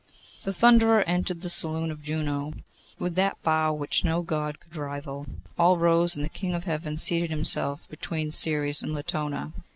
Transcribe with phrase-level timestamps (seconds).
[0.45, 2.53] The Thunderer entered the saloon of Juno
[2.97, 5.27] with that bow which no God could rival;
[5.59, 9.53] all rose, and the King of Heaven seated himself between Ceres and Latona.